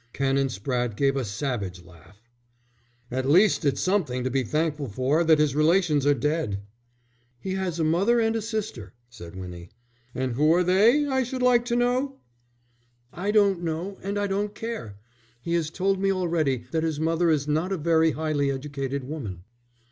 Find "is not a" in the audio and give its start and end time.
17.29-17.77